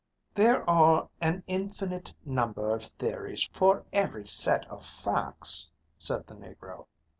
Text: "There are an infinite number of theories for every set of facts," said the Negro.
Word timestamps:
"There 0.33 0.67
are 0.67 1.09
an 1.21 1.43
infinite 1.45 2.11
number 2.25 2.73
of 2.73 2.83
theories 2.83 3.43
for 3.53 3.85
every 3.93 4.27
set 4.27 4.65
of 4.65 4.83
facts," 4.83 5.69
said 5.95 6.25
the 6.25 6.33
Negro. 6.33 6.87